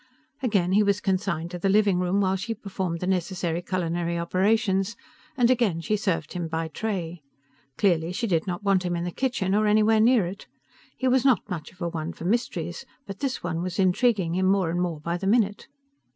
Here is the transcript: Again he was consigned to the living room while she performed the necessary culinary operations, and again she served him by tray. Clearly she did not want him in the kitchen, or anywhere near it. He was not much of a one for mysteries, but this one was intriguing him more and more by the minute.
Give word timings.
Again 0.41 0.71
he 0.71 0.81
was 0.81 0.99
consigned 0.99 1.51
to 1.51 1.59
the 1.59 1.69
living 1.69 1.99
room 1.99 2.21
while 2.21 2.35
she 2.35 2.55
performed 2.55 3.01
the 3.01 3.05
necessary 3.05 3.61
culinary 3.61 4.17
operations, 4.17 4.95
and 5.37 5.51
again 5.51 5.79
she 5.79 5.95
served 5.95 6.33
him 6.33 6.47
by 6.47 6.69
tray. 6.69 7.21
Clearly 7.77 8.11
she 8.11 8.25
did 8.25 8.47
not 8.47 8.63
want 8.63 8.81
him 8.81 8.95
in 8.95 9.03
the 9.03 9.11
kitchen, 9.11 9.53
or 9.53 9.67
anywhere 9.67 9.99
near 9.99 10.25
it. 10.25 10.47
He 10.97 11.07
was 11.07 11.23
not 11.23 11.47
much 11.51 11.71
of 11.71 11.83
a 11.83 11.87
one 11.87 12.13
for 12.13 12.25
mysteries, 12.25 12.83
but 13.05 13.19
this 13.19 13.43
one 13.43 13.61
was 13.61 13.77
intriguing 13.77 14.33
him 14.33 14.47
more 14.47 14.71
and 14.71 14.81
more 14.81 14.99
by 14.99 15.17
the 15.17 15.27
minute. 15.27 15.67